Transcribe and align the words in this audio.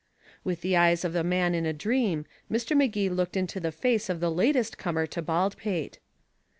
With 0.43 0.61
the 0.61 0.75
eyes 0.75 1.05
of 1.05 1.13
a 1.13 1.23
man 1.23 1.53
in 1.53 1.67
a 1.67 1.73
dream 1.73 2.25
Mr. 2.51 2.75
Magee 2.75 3.07
looked 3.07 3.37
into 3.37 3.59
the 3.59 3.71
face 3.71 4.09
of 4.09 4.19
the 4.19 4.31
latest 4.31 4.79
comer 4.79 5.05
to 5.05 5.21
Baldpate. 5.21 5.99